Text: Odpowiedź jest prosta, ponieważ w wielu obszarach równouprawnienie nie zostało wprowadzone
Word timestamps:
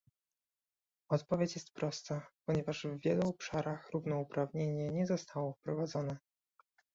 Odpowiedź 1.09 1.55
jest 1.55 1.71
prosta, 1.73 2.27
ponieważ 2.45 2.85
w 2.87 2.99
wielu 3.01 3.29
obszarach 3.29 3.89
równouprawnienie 3.91 4.89
nie 4.89 5.05
zostało 5.07 5.53
wprowadzone 5.53 6.17